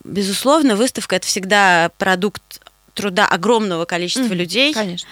[0.06, 2.62] безусловно, выставка это всегда продукт
[2.94, 4.74] труда огромного количества mm, людей.
[4.74, 5.10] Конечно.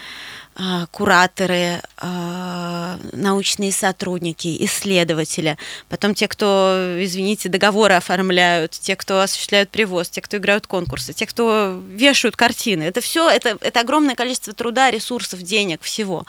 [0.55, 5.57] А, кураторы, а, научные сотрудники, исследователи,
[5.89, 11.25] потом те, кто, извините, договоры оформляют, те, кто осуществляют привоз, те, кто играют конкурсы, те,
[11.25, 12.83] кто вешают картины.
[12.83, 16.23] Это все, это, это огромное количество труда, ресурсов, денег, всего.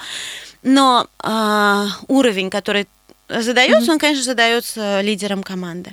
[0.62, 2.87] Но э, уровень, который
[3.29, 3.92] задается, mm-hmm.
[3.92, 5.92] он, конечно, задается лидером команды.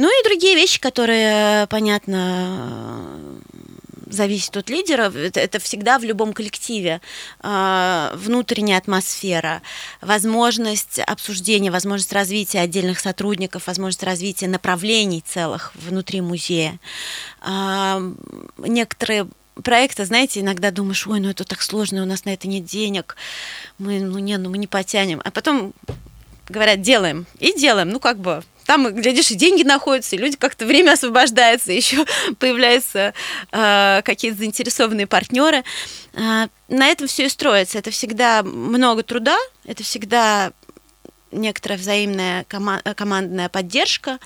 [0.00, 3.20] Ну и другие вещи, которые, понятно,
[4.06, 7.02] зависит от лидера, это, это всегда в любом коллективе.
[7.42, 9.60] Э, внутренняя атмосфера,
[10.00, 16.80] возможность обсуждения, возможность развития отдельных сотрудников, возможность развития направлений целых внутри музея.
[17.42, 18.00] Э,
[18.56, 19.28] некоторые
[19.62, 23.16] проекта, знаете, иногда думаешь, ой, ну это так сложно, у нас на это нет денег,
[23.76, 25.20] мы, ну не, ну мы не потянем.
[25.22, 25.74] А потом
[26.50, 27.26] говорят, делаем.
[27.38, 27.90] И делаем.
[27.90, 32.06] Ну, как бы там, глядишь, и деньги находятся, и люди как-то время освобождается, еще
[32.38, 33.14] появляются
[33.50, 35.64] э, какие-то заинтересованные партнеры.
[36.12, 37.78] Э, на этом все и строится.
[37.78, 40.52] Это всегда много труда, это всегда
[41.32, 44.20] некоторая взаимная кома- командная поддержка.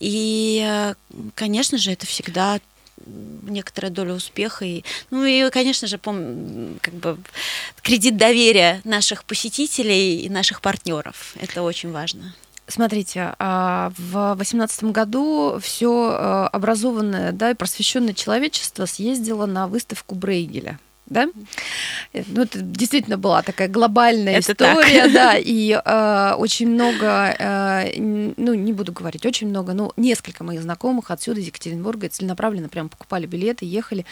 [0.00, 0.94] И, э,
[1.34, 2.60] конечно же, это всегда
[3.04, 4.64] некоторая доля успеха.
[4.64, 7.18] И, ну и, конечно же, пом, как бы
[7.82, 11.34] кредит доверия наших посетителей и наших партнеров.
[11.38, 12.34] Это очень важно.
[12.66, 20.14] Смотрите, а, в 2018 году все э, образованное да, и просвещенное человечество съездило на выставку
[20.14, 21.28] Брейгеля да?
[22.12, 25.12] Ну, это действительно была такая глобальная это история, так.
[25.12, 30.62] да, и э, очень много, э, ну, не буду говорить, очень много, но несколько моих
[30.62, 34.06] знакомых отсюда, из Екатеринбурга, целенаправленно прям покупали билеты, ехали.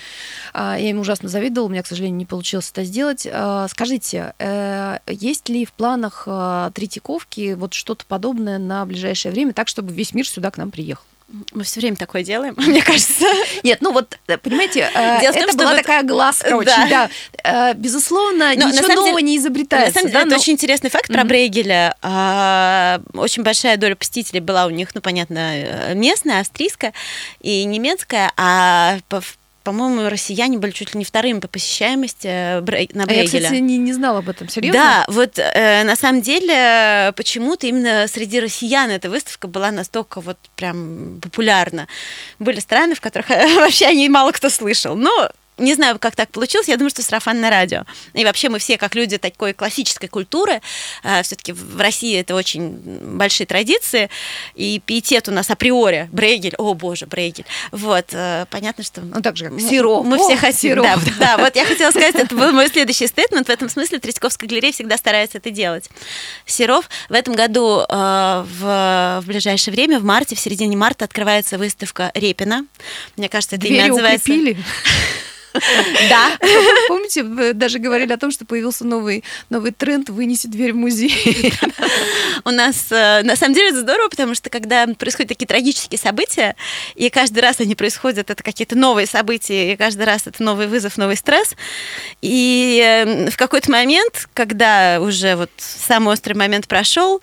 [0.53, 3.27] Э, я им ужасно завидовала, у меня, к сожалению, не получилось это сделать.
[3.31, 9.53] Э, скажите, э, есть ли в планах э, Третьяковки вот что-то подобное на ближайшее время,
[9.53, 11.05] так, чтобы весь мир сюда к нам приехал?
[11.53, 13.25] Мы все время такое делаем, мне кажется.
[13.63, 15.77] Нет, ну вот, э, понимаете, э, Дело это том, была вот...
[15.79, 16.57] такая глазка да.
[16.57, 17.11] очень, да.
[17.45, 19.89] Э, безусловно, Но ничего нового деле, не изобретается.
[19.89, 20.37] На самом деле, да, это но...
[20.37, 21.15] очень интересный факт mm-hmm.
[21.15, 21.97] про Брейгеля.
[22.03, 26.93] А, очень большая доля посетителей была у них, ну, понятно, местная, австрийская
[27.41, 28.99] и немецкая, а
[29.63, 32.61] по-моему, россияне были чуть ли не вторыми по посещаемости э,
[32.95, 33.07] на Брейгеля.
[33.07, 34.81] А я, кстати, не, не знала об этом, серьезно?
[34.81, 40.39] Да, вот э, на самом деле почему-то именно среди россиян эта выставка была настолько вот
[40.57, 41.89] прям популярна.
[42.39, 44.97] Были страны, в которых вообще о ней мало кто слышал.
[44.97, 47.85] Но не знаю, как так получилось, я думаю, что сарафанное радио.
[48.15, 50.63] И вообще мы все, как люди такой классической культуры,
[51.03, 54.09] э, все-таки в России это очень большие традиции,
[54.55, 57.45] и пиетет у нас априори, Брейгель, о боже, Брейгель.
[57.71, 59.03] Вот, э, понятно, что...
[59.03, 60.07] Ну, так же, как Серов.
[60.07, 60.87] Мы О, все хотим, Серов,
[61.19, 61.39] да, да.
[61.39, 64.97] вот я хотела сказать, это был мой следующий стейтмент, в этом смысле Третьяковская галерея всегда
[64.97, 65.91] старается это делать.
[66.47, 71.59] Серов в этом году, э, в, в ближайшее время, в марте, в середине марта открывается
[71.59, 72.65] выставка Репина.
[73.17, 74.33] Мне кажется, это имя Двери называется...
[74.33, 74.57] укрепили.
[76.09, 76.39] Да.
[76.89, 81.53] Помните, вы даже говорили о том, что появился новый, новый тренд «вынеси дверь в музей».
[82.45, 86.57] У нас, э, на самом деле, это здорово, потому что когда происходят такие трагические события,
[86.95, 90.97] и каждый раз они происходят, это какие-то новые события, и каждый раз это новый вызов,
[90.97, 91.55] новый стресс.
[92.21, 97.21] И э, в какой-то момент, когда уже вот самый острый момент прошел,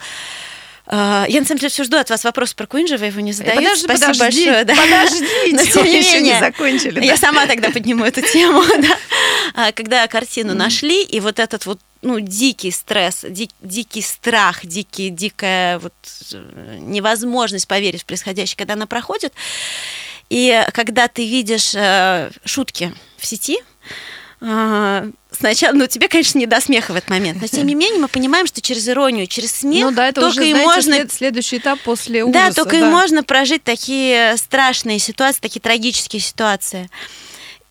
[0.91, 3.59] я, на самом деле, все жду от вас вопрос про Куинджи, вы его не задаете.
[3.59, 4.65] Подожди, Спасибо подожди, большое.
[4.65, 4.75] да.
[4.75, 7.05] подождите, Но тем не еще не закончили.
[7.05, 7.17] Я да.
[7.17, 8.63] сама тогда подниму эту тему.
[8.81, 8.97] да.
[9.53, 15.09] А, Когда картину нашли, и вот этот вот ну, дикий стресс, ди- дикий страх, дикий,
[15.09, 15.93] дикая вот
[16.33, 19.33] э, невозможность поверить в происходящее, когда она проходит,
[20.29, 23.59] и когда ты видишь э, шутки в сети,
[24.41, 28.07] сначала, ну, тебе, конечно, не до смеха в этот момент, но тем не менее мы
[28.07, 31.11] понимаем, что через иронию, через смех Ну да, это только уже, и знаете, можно след-
[31.11, 32.55] следующий этап после да, ужаса.
[32.55, 36.89] только и можно прожить такие страшные ситуации, такие трагические ситуации.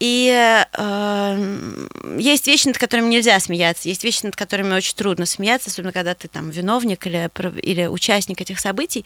[0.00, 0.30] И
[0.76, 5.92] э, есть вещи, над которыми нельзя смеяться, есть вещи, над которыми очень трудно смеяться, особенно
[5.92, 7.28] когда ты там виновник или,
[7.62, 9.04] или участник этих событий.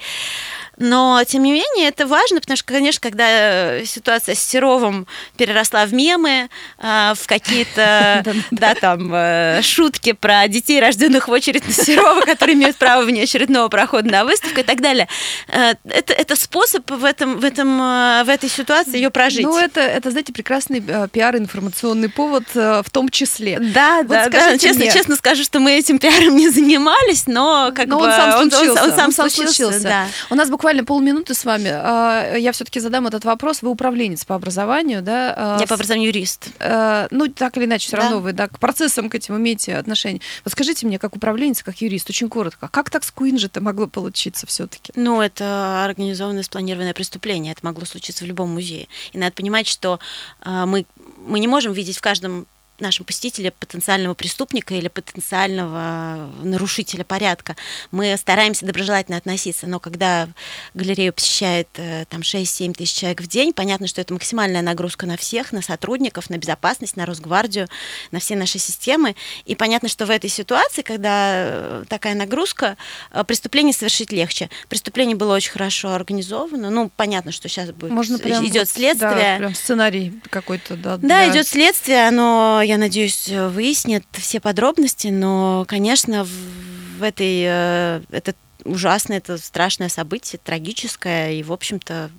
[0.76, 5.94] Но, тем не менее, это важно, потому что, конечно, когда ситуация с Серовым переросла в
[5.94, 12.20] мемы, э, в какие-то, да, там, э, шутки про детей, рожденных в очередь на Серова,
[12.26, 15.08] которые имеют право внеочередного прохода на выставку и так далее,
[15.48, 19.44] э, это, это способ в, этом, в, этом, э, в этой ситуации ее прожить.
[19.44, 23.58] Ну, это, это, знаете, прекрасный э, пиар, информационный повод э, в том числе.
[23.60, 24.58] Да, Вот да, да.
[24.58, 28.10] Честно, мне- честно скажу, что мы этим пиаром не занимались, но как Но бы он
[28.10, 28.84] сам он, случился.
[28.84, 30.06] он сам случился, да.
[30.30, 31.70] У нас буквально полминуты с вами.
[31.72, 33.62] А, Я все-таки задам этот вопрос.
[33.62, 35.34] Вы управленец по образованию, да?
[35.36, 36.48] А, Я по образованию юрист.
[36.58, 38.02] э, Ну, так или иначе, все Да.
[38.04, 40.20] равно вы да, к процессам, к этим имеете отношение.
[40.44, 44.46] Вот скажите мне, как управленец, как юрист, очень коротко, как так с Куинджи-то могло получиться
[44.46, 44.92] все-таки?
[44.96, 47.52] Ну, это организованное спланированное преступление.
[47.52, 48.88] Это могло случиться в любом музее.
[49.12, 49.98] И надо понимать, что
[50.44, 50.86] э, мы,
[51.26, 52.46] мы не можем видеть в каждом
[52.82, 57.56] нашем посетителе потенциального преступника или потенциального нарушителя порядка.
[57.90, 60.28] Мы стараемся доброжелательно относиться, но когда
[60.74, 65.16] галерею посещает э, там 6-7 тысяч человек в день, понятно, что это максимальная нагрузка на
[65.16, 67.68] всех, на сотрудников, на безопасность, на Росгвардию,
[68.10, 69.14] на все наши системы.
[69.44, 72.76] И понятно, что в этой ситуации, когда э, такая нагрузка,
[73.10, 74.50] э, преступление совершить легче.
[74.68, 76.70] Преступление было очень хорошо организовано.
[76.70, 79.12] Ну, понятно, что сейчас будет Можно прям идет следствие.
[79.12, 80.96] Да, прям сценарий какой-то, да.
[80.96, 88.02] Да, для- идет следствие, оно, я надеюсь, выяснит все подробности, но, конечно, в, этой э,
[88.10, 92.10] это ужасное, это страшное событие, трагическое, и, в общем-то,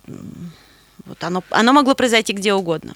[1.06, 2.96] вот оно, оно могло произойти где угодно.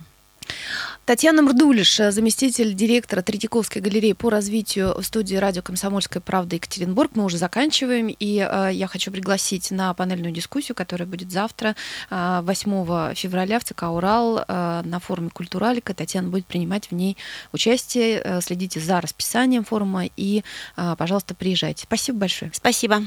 [1.08, 7.12] Татьяна Мрдулиш, э, заместитель директора Третьяковской галереи по развитию в студии радио «Комсомольская правда» Екатеринбург.
[7.16, 11.78] Мы уже заканчиваем, и э, я хочу пригласить на панельную дискуссию, которая будет завтра,
[12.10, 15.93] э, 8 февраля в ЦК «Урал» э, на форуме «Культуралика».
[15.93, 17.16] Татьяна будет принимать в ней
[17.53, 18.22] участие.
[18.22, 20.43] Э, Следите за расписанием форума и,
[20.76, 21.84] э, пожалуйста, приезжайте.
[21.84, 22.51] Спасибо большое.
[22.53, 23.03] Спасибо.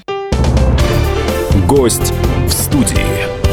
[1.68, 2.14] Гость
[2.46, 3.49] в студии.